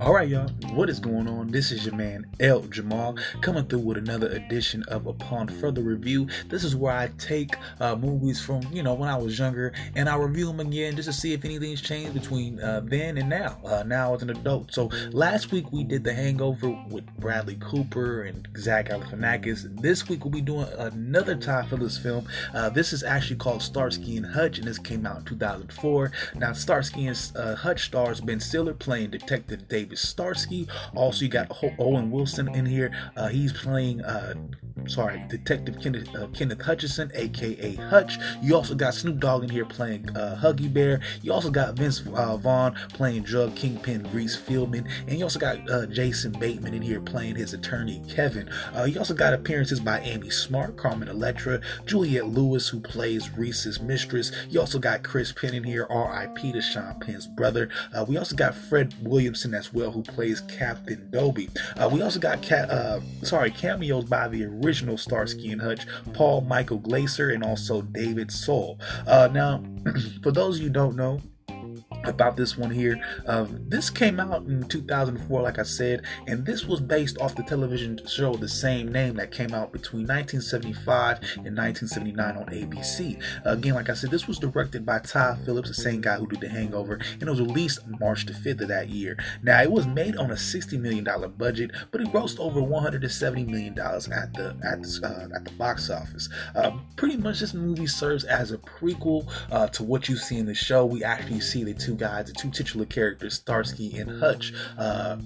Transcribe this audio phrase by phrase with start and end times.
[0.00, 1.48] All right, y'all, what is going on?
[1.48, 6.28] This is your man El Jamal coming through with another edition of Upon Further Review.
[6.48, 10.08] This is where I take uh, movies from, you know, when I was younger and
[10.08, 13.58] I review them again just to see if anything's changed between uh, then and now,
[13.64, 14.72] uh, now as an adult.
[14.72, 19.80] So last week we did The Hangover with Bradley Cooper and Zach Galifianakis.
[19.80, 22.28] This week we'll be doing another Todd Phillips film.
[22.54, 26.12] Uh, this is actually called Starsky and Hutch, and this came out in 2004.
[26.36, 30.59] Now, Starsky and uh, Hutch stars Ben Stiller playing Detective David Starsky.
[30.94, 32.90] Also, you got Owen Wilson in here.
[33.16, 34.34] Uh, he's playing, uh,
[34.88, 38.18] sorry, Detective Kenneth, uh, Kenneth Hutchison, aka Hutch.
[38.42, 41.00] You also got Snoop Dogg in here playing uh, Huggy Bear.
[41.22, 45.68] You also got Vince uh, Vaughn playing drug kingpin Reese Feldman, and you also got
[45.70, 48.48] uh, Jason Bateman in here playing his attorney Kevin.
[48.86, 54.32] you also got appearances by Amy Smart, Carmen Electra, Juliette Lewis, who plays Reese's mistress.
[54.48, 56.52] You also got Chris Penn in here, R.I.P.
[56.52, 57.68] to Sean Penn's brother.
[58.08, 61.50] we also got Fred Williamson as well who plays Captain Dobey.
[61.76, 66.42] Uh, we also got ca- uh, sorry cameos by the original Starsky and Hutch, Paul
[66.42, 68.78] Michael Glaser, and also David Soul.
[69.06, 69.62] Uh, now,
[70.22, 71.20] for those of you don't know,
[72.04, 73.00] about this one here.
[73.26, 77.42] Uh, this came out in 2004, like I said, and this was based off the
[77.42, 83.22] television show the same name that came out between 1975 and 1979 on ABC.
[83.46, 86.26] Uh, again, like I said, this was directed by Todd Phillips, the same guy who
[86.26, 89.18] did The Hangover, and it was released March the 5th of that year.
[89.42, 91.04] Now, it was made on a $60 million
[91.36, 95.90] budget, but it grossed over $170 million at the at the, uh, at the box
[95.90, 96.28] office.
[96.54, 100.46] Uh, pretty much, this movie serves as a prequel uh, to what you see in
[100.46, 100.84] the show.
[100.84, 105.16] We actually see the two two guys, the two titular characters, Starsky and Hutch, uh,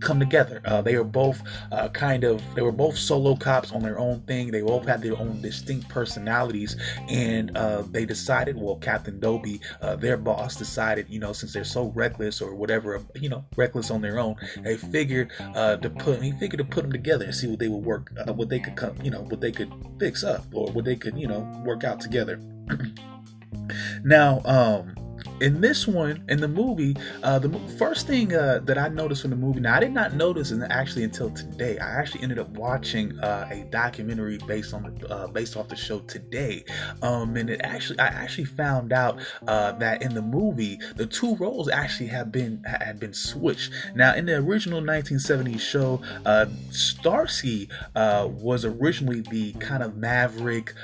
[0.00, 0.62] come together.
[0.64, 4.20] Uh, they are both uh, kind of they were both solo cops on their own
[4.22, 4.50] thing.
[4.50, 6.76] They both had their own distinct personalities,
[7.08, 8.56] and uh, they decided.
[8.56, 11.06] Well, Captain Dobey, uh, their boss, decided.
[11.10, 14.76] You know, since they're so reckless or whatever, you know, reckless on their own, they
[14.76, 16.22] figured uh, to put.
[16.22, 18.60] He figured to put them together and see what they would work, uh, what they
[18.60, 21.40] could come, you know, what they could fix up or what they could, you know,
[21.64, 22.40] work out together.
[24.04, 24.94] now, um,
[25.40, 29.30] in this one in the movie uh, the first thing uh, that i noticed in
[29.30, 31.78] the movie now i did not notice and actually until today.
[31.78, 35.76] I actually ended up watching uh, a documentary based on the uh, based off the
[35.76, 36.64] show today.
[37.02, 41.36] Um, and it actually i actually found out uh, that in the movie the two
[41.36, 43.72] roles actually have been had been switched.
[43.94, 50.74] Now in the original 1970s show uh, starsky was originally the kind of maverick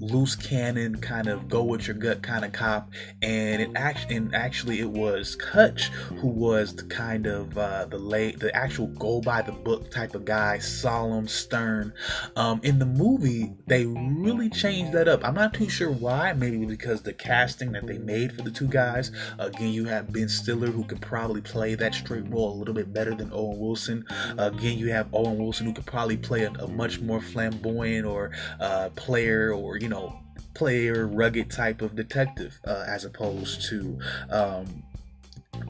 [0.00, 2.90] loose cannon kind of go with your gut kind of cop.
[3.22, 5.88] And it actually, and actually, it was Hutch
[6.20, 10.14] who was the kind of uh, the late, the actual go by the book type
[10.14, 11.92] of guy, solemn, stern.
[12.36, 15.24] Um, in the movie, they really changed that up.
[15.24, 16.32] I'm not too sure why.
[16.32, 19.10] Maybe because the casting that they made for the two guys.
[19.38, 22.92] Again, you have Ben Stiller who could probably play that straight role a little bit
[22.92, 24.04] better than Owen Wilson.
[24.38, 28.30] again, you have Owen Wilson who could probably play a, a much more flamboyant or
[28.60, 30.20] uh, player or you know
[30.54, 33.98] player, rugged type of detective, uh, as opposed to
[34.30, 34.82] um,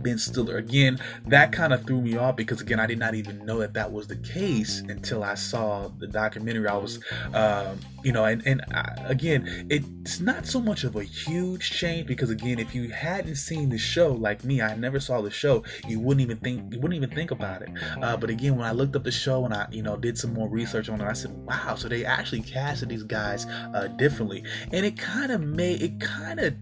[0.02, 0.56] Ben Stiller.
[0.56, 3.74] Again, that kind of threw me off because again, I did not even know that
[3.74, 6.68] that was the case until I saw the documentary.
[6.68, 7.02] I was,
[7.34, 12.06] um, you know, and and I, again, it's not so much of a huge change
[12.06, 15.64] because again, if you hadn't seen the show like me, I never saw the show,
[15.86, 17.70] you wouldn't even think you wouldn't even think about it.
[18.02, 20.34] Uh, but again, when I looked up the show and I, you know, did some
[20.34, 24.44] more research on it, I said, wow, so they actually casted these guys uh, differently,
[24.72, 26.54] and it kind of made it kind of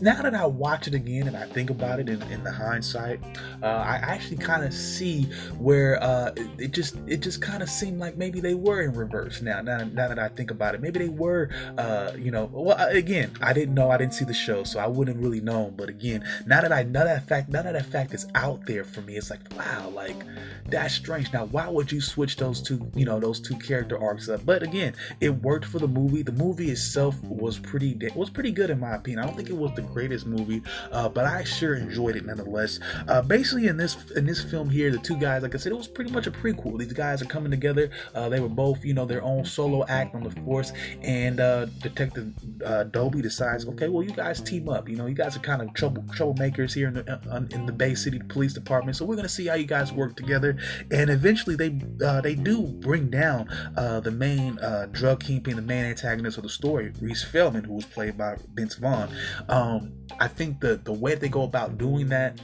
[0.00, 3.20] now that I watch it again and I think about it in, in the hindsight,
[3.62, 5.24] uh, I actually kind of see
[5.58, 8.92] where uh, it, it, just it just kind of seemed like maybe they were in
[8.92, 9.42] reverse.
[9.42, 12.50] Now, now, now that I think about it, maybe they were, uh, you know.
[12.52, 15.72] Well, again, I didn't know, I didn't see the show, so I wouldn't really know.
[15.76, 18.84] But again, now that I know that fact, now that that fact is out there
[18.84, 20.16] for me, it's like wow, like
[20.68, 21.32] that's strange.
[21.32, 24.44] Now, why would you switch those two, you know, those two character arcs up?
[24.44, 26.22] But again, it worked for the movie.
[26.22, 29.22] The movie itself was pretty was pretty good in my opinion.
[29.22, 30.62] I don't think it was the greatest movie,
[30.92, 32.78] uh, but I sure enjoyed it nonetheless.
[33.08, 35.76] Uh, basically, in this in this film here, the two guys, like I said, it
[35.76, 36.78] was pretty much a prequel.
[36.78, 37.90] These guys are coming together.
[38.14, 41.66] Uh, they were both, you know, their own solo act on the force, and uh,
[41.82, 42.32] Detective
[42.64, 44.88] uh, Dobey decides, okay, well, you guys team up.
[44.88, 47.72] You know, you guys are kind of trouble troublemakers here in the uh, in the
[47.72, 50.56] Bay City Police Department, so we're gonna see how you guys work together.
[50.90, 51.70] And eventually, they
[52.22, 54.58] they do bring down the main
[54.92, 58.74] drug kingpin, the main antagonist of the story, Reese Feldman, who was played by Vince
[58.74, 59.08] Vaughn.
[59.48, 62.40] Um, I think the the way they go about doing that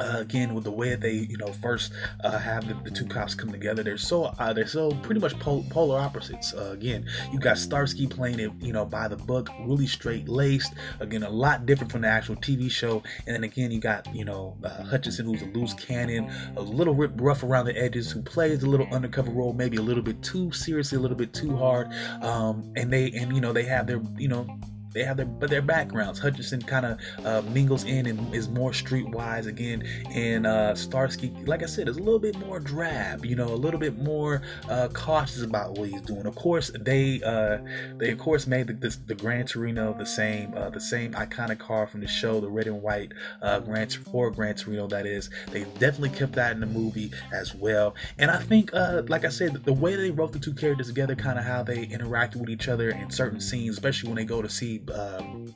[0.00, 1.92] uh, again with the way they you know first
[2.24, 5.38] uh, have the, the, two cops come together they're so uh, they're so pretty much
[5.38, 6.54] pol- polar opposites.
[6.54, 10.74] Uh, again you got starsky playing it you know by the book really straight laced.
[11.00, 13.02] Again a lot different from the actual tv show.
[13.26, 16.94] And then again you got you know uh, hutchison who's a loose cannon a little
[16.94, 20.52] rough around the edges who plays a little undercover role maybe a little bit too
[20.52, 21.88] seriously a little bit too hard.
[22.22, 24.46] Um, and they and you know they have their you know
[24.92, 26.18] they have their but their backgrounds.
[26.18, 31.62] Hutchinson kind of uh, mingles in and is more streetwise again, and uh, Starsky, like
[31.62, 33.24] I said, is a little bit more drab.
[33.24, 36.26] You know, a little bit more uh, cautious about what he's doing.
[36.26, 37.58] Of course, they uh,
[37.96, 41.58] they of course made the, the, the Gran Torino the same uh, the same iconic
[41.58, 43.12] car from the show, the red and white
[43.42, 44.86] uh, Gran Ford Gran Torino.
[44.86, 47.94] That is, they definitely kept that in the movie as well.
[48.18, 51.14] And I think, uh, like I said, the way they wrote the two characters together,
[51.14, 54.42] kind of how they interacted with each other in certain scenes, especially when they go
[54.42, 55.54] to see um,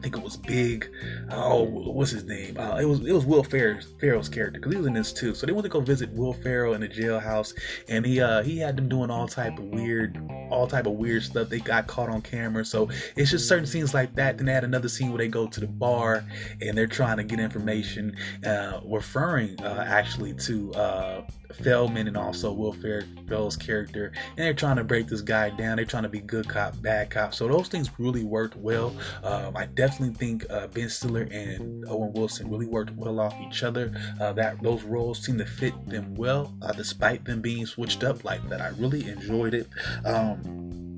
[0.00, 0.90] I think it was Big.
[1.30, 2.56] Oh, what's his name?
[2.58, 5.34] Uh, it was it was Will Ferrell's, Ferrell's character because he was in this too.
[5.34, 7.52] So they went to go visit Will Ferrell in the jailhouse,
[7.86, 10.18] and he uh, he had them doing all type of weird,
[10.50, 11.50] all type of weird stuff.
[11.50, 14.38] They got caught on camera, so it's just certain scenes like that.
[14.38, 16.24] Then they had another scene where they go to the bar
[16.62, 18.16] and they're trying to get information,
[18.46, 24.76] uh, referring uh, actually to uh, Feldman and also Will Ferrell's character, and they're trying
[24.76, 25.76] to break this guy down.
[25.76, 27.34] They're trying to be good cop, bad cop.
[27.34, 28.94] So those things really worked well.
[29.22, 33.62] Um, I definitely think uh, Ben Stiller and Owen Wilson really worked well off each
[33.62, 33.92] other.
[34.20, 38.24] Uh, that those roles seem to fit them well, uh, despite them being switched up
[38.24, 38.60] like that.
[38.60, 39.68] I really enjoyed it.
[40.04, 40.89] Um,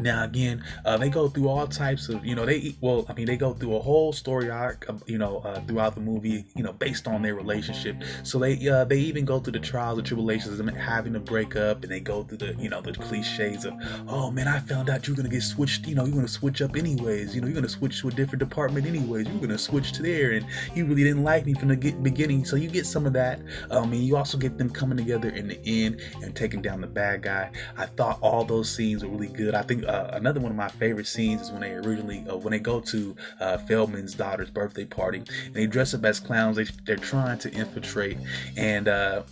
[0.00, 3.26] now again, uh, they go through all types of, you know, they well, I mean,
[3.26, 6.72] they go through a whole story arc, you know, uh, throughout the movie, you know,
[6.72, 7.96] based on their relationship.
[8.22, 11.56] So they uh, they even go through the trials and tribulations of having to break
[11.56, 13.74] up, and they go through the, you know, the cliches of,
[14.08, 16.76] oh man, I found out you're gonna get switched, you know, you're gonna switch up
[16.76, 20.02] anyways, you know, you're gonna switch to a different department anyways, you're gonna switch to
[20.02, 23.12] there, and you really didn't like me from the beginning, so you get some of
[23.12, 23.40] that.
[23.70, 26.86] Um, and you also get them coming together in the end and taking down the
[26.86, 27.50] bad guy.
[27.76, 29.54] I thought all those scenes were really good.
[29.54, 32.52] I think uh, another one of my favorite scenes is when they originally uh, when
[32.52, 36.56] they go to uh, Feldman's daughter's birthday party and they dress up as clowns.
[36.56, 38.18] They, they're trying to infiltrate
[38.56, 38.88] and.
[38.88, 39.22] Uh,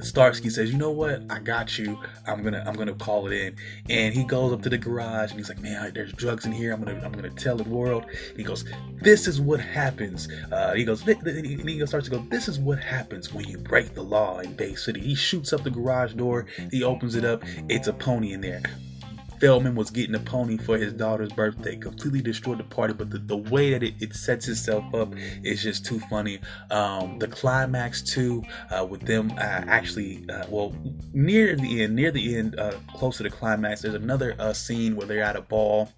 [0.00, 1.22] Starsky says, "You know what?
[1.30, 1.98] I got you.
[2.26, 3.56] I'm gonna I'm gonna call it in."
[3.90, 6.72] And he goes up to the garage and he's like, "Man, there's drugs in here.
[6.72, 8.64] I'm gonna I'm gonna tell the world." And he goes,
[9.00, 12.78] "This is what happens." Uh, he goes, and he starts to go, "This is what
[12.78, 16.46] happens when you break the law in Bay City." He shoots up the garage door.
[16.70, 17.42] He opens it up.
[17.68, 18.62] It's a pony in there.
[19.40, 22.94] Feldman was getting a pony for his daughter's birthday, completely destroyed the party.
[22.94, 26.40] But the, the way that it, it sets itself up is just too funny.
[26.70, 30.74] Um, the climax too, uh, with them uh, actually, uh, well,
[31.12, 34.96] near the end, near the end, uh, close to the climax, there's another uh, scene
[34.96, 35.92] where they're at a ball,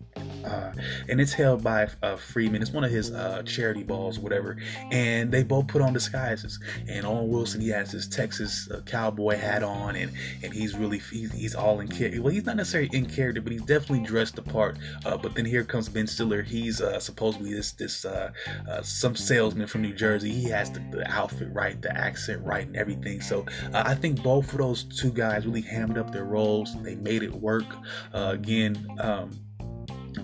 [0.45, 0.73] uh,
[1.09, 1.87] and it's held by
[2.19, 2.61] Freeman.
[2.61, 3.11] It's one of his
[3.47, 4.57] charity balls, whatever.
[4.91, 6.59] And they both put on disguises.
[6.89, 10.13] And Owen Wilson, he has his Texas cowboy hat on, and
[10.43, 12.21] and he's really he's, he's all in character.
[12.21, 14.79] Well, he's not necessarily in character character, but he's definitely dressed the part.
[15.05, 16.43] Uh, but then here comes Ben Stiller.
[16.43, 18.33] He's uh, supposedly this this uh,
[18.69, 20.33] uh some salesman from New Jersey.
[20.33, 23.21] He has the, the, outfit right, the accent right, and everything.
[23.21, 26.81] So uh, I think both of those two guys really hammed up their roles.
[26.83, 27.67] They made it work.
[28.13, 28.87] Uh, again.
[28.99, 29.31] Um,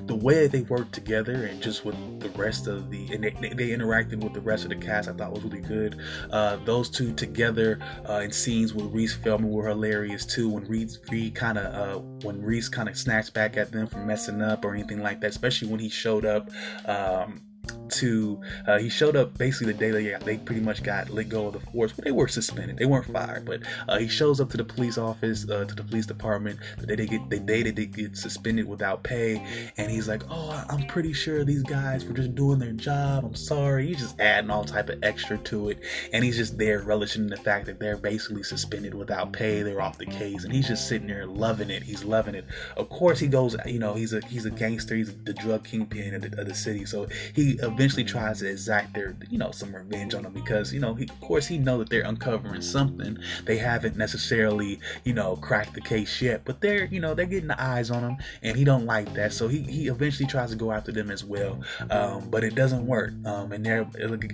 [0.07, 3.77] the way they worked together and just with the rest of the and they, they
[4.17, 5.99] with the rest of the cast I thought was really good.
[6.31, 10.49] Uh, those two together uh, in scenes with Reese Feldman were hilarious too.
[10.49, 13.99] When Reese, Reese kind of uh, when Reese kind of snatched back at them for
[13.99, 16.51] messing up or anything like that, especially when he showed up.
[16.87, 17.43] Um,
[17.91, 21.49] to uh, he showed up basically the day they, they pretty much got let go
[21.49, 22.79] of the force but they were suspended.
[22.79, 25.85] They weren't fired but uh, he shows up to the police office uh, to the
[25.85, 29.45] police department the day they get the day they get suspended without pay
[29.77, 33.25] and he's like oh i'm pretty sure these guys were just doing their job.
[33.25, 33.89] I'm sorry.
[33.89, 35.81] He's just adding all type of extra to it
[36.13, 39.63] and he's just there relishing the fact that they're basically suspended without pay.
[39.63, 41.83] They're off the case and he's just sitting there loving it.
[41.83, 42.45] He's loving it.
[42.77, 44.95] Of course he goes you know he's a he's a gangster.
[44.95, 46.85] He's the drug kingpin of the, of the city.
[46.85, 50.81] So he eventually tries to exact their, you know, some revenge on them because, you
[50.81, 53.19] know, he, of course he know that they're uncovering something.
[53.45, 57.49] They haven't necessarily, you know, cracked the case yet, but they're, you know, they're getting
[57.49, 59.35] the eyes on him, and he don't like that.
[59.35, 62.87] So he, he eventually tries to go after them as well, um, but it doesn't
[62.87, 63.13] work.
[63.27, 63.87] Um, and there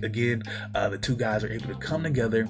[0.03, 2.47] again, uh, the two guys are able to come together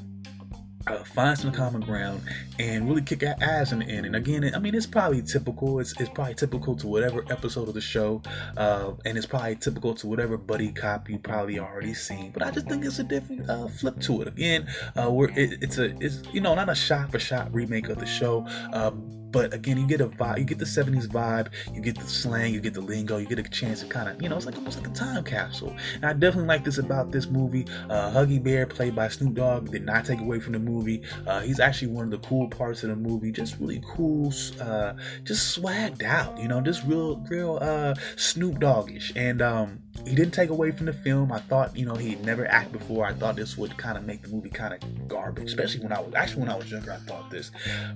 [0.88, 2.22] uh, find some common ground
[2.60, 4.06] and really kick our ass in the end.
[4.06, 5.80] And again, I mean, it's probably typical.
[5.80, 8.22] It's, it's probably typical to whatever episode of the show,
[8.58, 12.32] uh, and it's probably typical to whatever buddy cop you probably already seen.
[12.32, 14.28] But I just think it's a different uh, flip to it.
[14.28, 17.90] Again, uh, where it, it's a it's you know not a shot for shot remake
[17.90, 18.46] of the show.
[18.74, 22.06] Um, but again, you get a vibe, you get the 70s vibe, you get the
[22.06, 24.46] slang, you get the lingo, you get a chance to kind of, you know, it's
[24.46, 25.75] like almost like a time capsule.
[25.96, 27.66] And I definitely like this about this movie.
[27.90, 31.02] Uh, Huggy Bear, played by Snoop Dogg, did not take away from the movie.
[31.25, 33.32] Uh, he's actually one of the cool parts of the movie.
[33.32, 39.12] Just really cool, uh, just swagged out, you know, just real, real uh, Snoop Doggish.
[39.16, 41.31] And um, he didn't take away from the film.
[41.31, 43.05] I thought, you know, he'd never act before.
[43.05, 46.00] I thought this would kind of make the movie kind of garbage, especially when I
[46.00, 46.91] was actually when I was younger.
[46.91, 47.51] I thought this,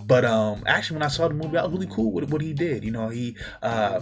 [0.05, 2.53] but um, actually when I saw the movie, I was really cool with what he
[2.53, 2.83] did.
[2.83, 4.01] You know, he uh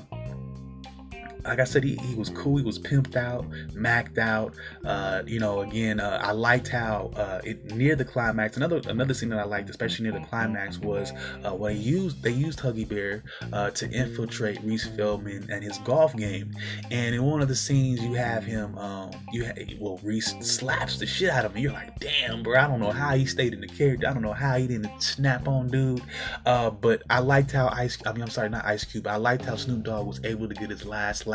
[1.47, 2.57] like I said, he, he was cool.
[2.57, 4.55] He was pimped out, macked out.
[4.83, 8.57] Uh, you know, again, uh, I liked how uh, it near the climax.
[8.57, 11.11] Another another scene that I liked, especially near the climax, was
[11.43, 13.23] uh, when used they used Huggy Bear
[13.53, 16.51] uh, to infiltrate Reese Feldman and his golf game.
[16.91, 18.77] And in one of the scenes, you have him.
[18.77, 21.63] Um, you ha- well, Reese slaps the shit out of him.
[21.63, 22.59] You're like, damn, bro.
[22.59, 24.07] I don't know how he stayed in the character.
[24.07, 26.01] I don't know how he didn't snap on dude.
[26.45, 27.97] Uh, but I liked how Ice.
[28.05, 29.07] I mean, I'm sorry, not Ice Cube.
[29.07, 31.27] I liked how Snoop Dogg was able to get his last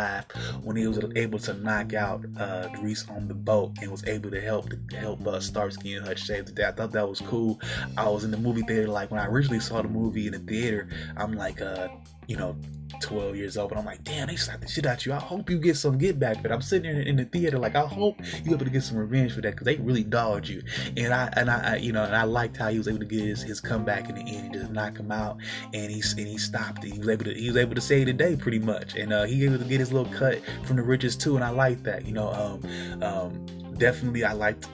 [0.63, 4.31] when he was able to knock out uh, Reese on the boat and was able
[4.31, 6.65] to help to help uh, Starsky and Hutch save the day.
[6.65, 7.61] I thought that was cool.
[7.97, 10.39] I was in the movie theater like when I originally saw the movie in the
[10.39, 10.89] theater.
[11.17, 11.89] I'm like, uh,
[12.31, 12.55] you know,
[13.03, 15.13] 12 years old, but I'm like, damn, they slapped the shit out you.
[15.13, 16.43] I hope you get some get back.
[16.43, 18.99] But I'm sitting in, in the theater like, I hope you able to get some
[18.99, 20.63] revenge for that because they really dogged you.
[20.97, 23.21] And I and I, you know, and I liked how he was able to get
[23.21, 24.55] his, his comeback in the end.
[24.55, 25.39] He just knock him out,
[25.75, 26.85] and he and he stopped.
[26.85, 29.25] He was able to he was able to save the day pretty much, and uh,
[29.25, 31.35] he able to get his little cut from the riches too.
[31.35, 32.07] And I like that.
[32.07, 34.69] You know, um, um, definitely I liked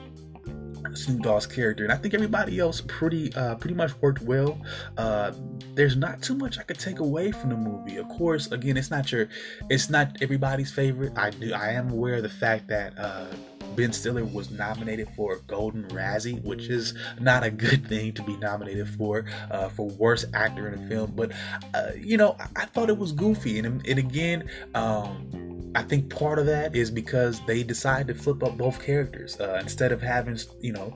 [0.97, 4.59] Snoop Dogg's character, and I think everybody else pretty uh, pretty much worked well.
[4.97, 5.31] Uh,
[5.73, 7.97] there's not too much I could take away from the movie.
[7.97, 9.29] Of course, again, it's not your,
[9.69, 11.13] it's not everybody's favorite.
[11.17, 13.27] I do, I am aware of the fact that uh,
[13.75, 18.23] Ben Stiller was nominated for a Golden Razzie, which is not a good thing to
[18.23, 21.13] be nominated for uh, for worst actor in a film.
[21.15, 21.31] But
[21.73, 24.49] uh, you know, I, I, thought it was goofy, and and again.
[24.73, 29.39] Um, I think part of that is because they decided to flip up both characters
[29.39, 30.95] uh, instead of having you know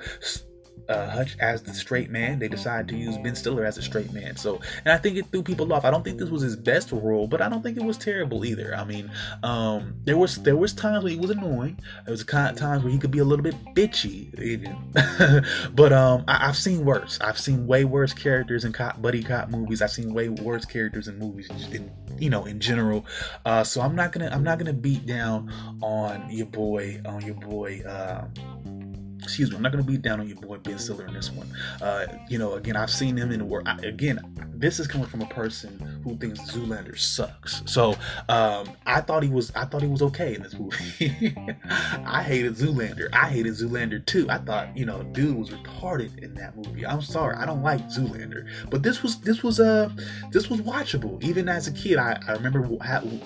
[0.89, 2.39] uh, Hutch as the straight man.
[2.39, 4.35] They decided to use Ben Stiller as a straight man.
[4.35, 5.85] So, and I think it threw people off.
[5.85, 8.45] I don't think this was his best role, but I don't think it was terrible
[8.45, 8.75] either.
[8.75, 9.11] I mean,
[9.43, 11.77] um, there was there was times where he was annoying.
[12.05, 14.31] There was kind of times where he could be a little bit bitchy.
[15.75, 17.19] but um, I, have seen worse.
[17.21, 19.81] I've seen way worse characters in cop buddy cop movies.
[19.81, 23.05] I've seen way worse characters in movies in you know in general.
[23.45, 27.35] Uh, so I'm not gonna I'm not gonna beat down on your boy on your
[27.35, 27.81] boy.
[27.85, 28.27] Uh,
[29.21, 31.31] excuse me, I'm not going to beat down on your boy Ben Stiller in this
[31.31, 31.47] one.
[31.81, 33.67] Uh, you know, again, I've seen him in the work.
[33.83, 34.19] Again,
[34.55, 37.61] this is coming from a person who thinks Zoolander sucks.
[37.65, 37.95] So
[38.29, 41.35] um, I thought he was, I thought he was okay in this movie.
[42.05, 43.09] I hated Zoolander.
[43.13, 44.27] I hated Zoolander too.
[44.29, 46.85] I thought, you know, dude was retarded in that movie.
[46.85, 49.89] I'm sorry, I don't like Zoolander, but this was, this was, uh,
[50.31, 51.21] this was watchable.
[51.23, 52.67] Even as a kid, I, I remember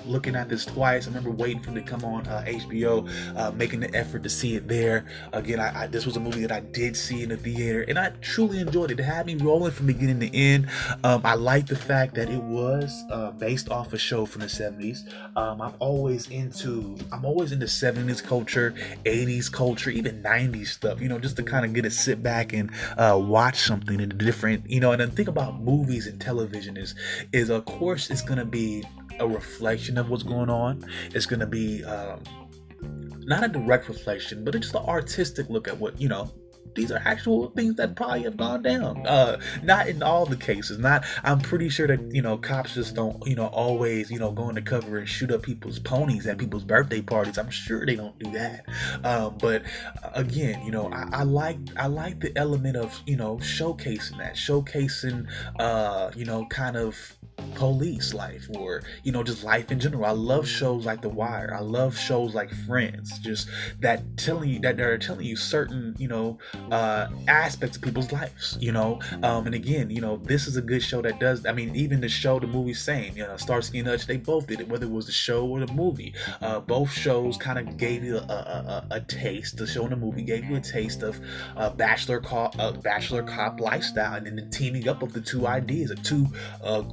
[0.06, 1.06] looking at this twice.
[1.06, 4.30] I remember waiting for it to come on uh, HBO, uh, making the effort to
[4.30, 5.06] see it there.
[5.34, 8.10] Again, I this was a movie that I did see in the theater, and I
[8.22, 9.00] truly enjoyed it.
[9.00, 10.68] It had me rolling from beginning to end.
[11.04, 14.48] Um, I like the fact that it was uh, based off a show from the
[14.48, 15.12] 70s.
[15.36, 18.74] Um, I'm always into I'm always into 70s culture,
[19.06, 21.02] 80s culture, even 90s stuff.
[21.02, 24.12] You know, just to kind of get to sit back and uh, watch something in
[24.12, 24.70] a different.
[24.70, 26.96] You know, and then think about movies and television is
[27.32, 28.84] is of course it's gonna be
[29.20, 30.86] a reflection of what's going on.
[31.14, 32.22] It's gonna be um,
[33.26, 36.32] not a direct reflection, but it's just an artistic look at what you know.
[36.74, 39.08] These are actual things that probably have gone down.
[39.08, 40.78] Uh, not in all the cases.
[40.78, 41.06] Not.
[41.24, 44.50] I'm pretty sure that you know cops just don't you know always you know go
[44.50, 47.38] undercover and shoot up people's ponies at people's birthday parties.
[47.38, 48.66] I'm sure they don't do that.
[49.06, 49.64] Um, but
[50.04, 54.18] uh, again, you know, I, I, like I like the element of you know showcasing
[54.18, 55.28] that, showcasing
[55.58, 57.16] uh, you know kind of
[57.56, 60.06] police life or you know just life in general.
[60.06, 61.54] I love shows like the wire.
[61.56, 63.50] I love shows like friends just
[63.80, 66.38] that telling you that they're telling you certain you know
[66.72, 69.00] uh aspects of people's lives you know?
[69.24, 72.02] Um and again you know this is a good show that does i mean even
[72.02, 74.86] the show the movie same you know starsky and hutch they both did it whether
[74.86, 76.14] it was the show or the movie.
[76.42, 79.58] Uh both shows kind of gave you a, a, a, taste.
[79.58, 81.20] The show and the movie gave you a taste of
[81.56, 85.48] uh bachelor cop uh, bachelor cop lifestyle and then the teaming up of the two
[85.48, 86.28] ideas of two
[86.64, 86.84] uh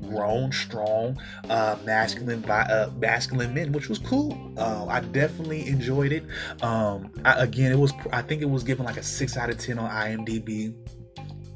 [0.00, 4.36] grown, strong, uh, masculine, uh, masculine men, which was cool.
[4.56, 6.24] Uh, I definitely enjoyed it.
[6.62, 7.92] Um, I, again, it was.
[8.12, 10.74] I think it was given like a six out of ten on IMDb.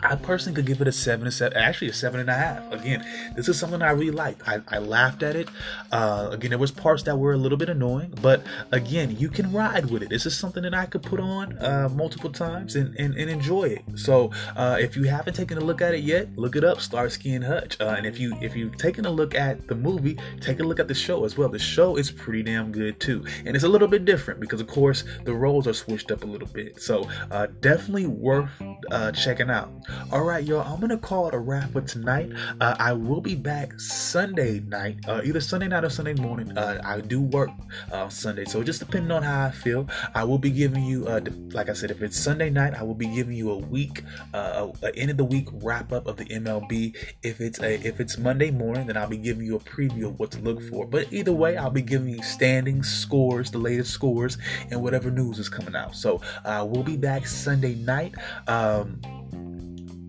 [0.02, 2.72] I personally could give it a seven, a seven, actually a seven and a half.
[2.72, 3.06] Again,
[3.36, 4.42] this is something I really liked.
[4.48, 5.48] I, I laughed at it.
[5.92, 8.42] Uh, again, there was parts that were a little bit annoying, but
[8.72, 10.08] again, you can ride with it.
[10.08, 13.64] This is something that I could put on uh, multiple times and, and, and, enjoy
[13.64, 13.82] it.
[13.94, 17.34] So uh, if you haven't taken a look at it yet, look it up, Starsky
[17.34, 17.80] and Hutch.
[17.80, 20.80] Uh, and if you if you've taken a look at the movie, take a look
[20.80, 21.48] at the show as well.
[21.48, 24.66] The show is pretty damn good too, and it's a little bit different because of
[24.66, 26.80] course the roles are switched up a little bit.
[26.82, 28.50] So uh, definitely worth
[28.90, 29.70] uh, checking out.
[30.10, 30.60] All right, y'all.
[30.60, 32.30] I'm gonna call it a wrap for tonight.
[32.60, 36.56] Uh, I will be back Sunday night, uh, either Sunday night or Sunday morning.
[36.56, 37.50] Uh, I do work
[37.90, 41.20] uh, Sunday, so just depending on how I feel, I will be giving you, uh,
[41.52, 44.02] like I said, if it's Sunday night, I will be giving you a week,
[44.34, 46.94] uh, a end of the week wrap up of the MLB.
[47.22, 50.18] If it's a if it's Monday morning, then I'll be giving you a preview of
[50.18, 50.86] what to look for.
[50.86, 54.38] But either way, I'll be giving you standings, scores, the latest scores,
[54.70, 55.94] and whatever news is coming out.
[55.94, 58.14] So uh, we'll be back Sunday night.
[58.46, 59.00] Um,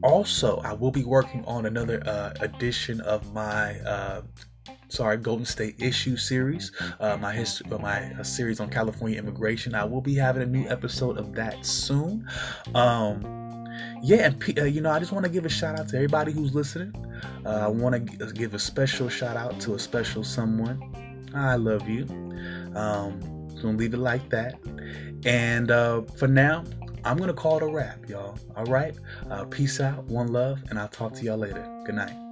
[0.03, 4.21] also, I will be working on another uh, edition of my uh,
[4.89, 9.73] sorry Golden State issue series, uh, my history, uh, my uh, series on California immigration.
[9.73, 12.27] I will be having a new episode of that soon.
[12.75, 13.21] Um,
[14.03, 16.31] yeah, and uh, you know, I just want to give a shout out to everybody
[16.31, 16.93] who's listening.
[17.45, 20.81] Uh, I want to give a special shout out to a special someone.
[21.33, 22.03] I love you.
[22.75, 23.19] Um,
[23.63, 24.55] gonna leave it like that.
[25.25, 26.63] And uh, for now,
[27.05, 28.37] I'm going to call it a wrap, y'all.
[28.55, 28.95] All right?
[29.29, 31.67] Uh, peace out, one love, and I'll talk to y'all later.
[31.85, 32.22] Good night.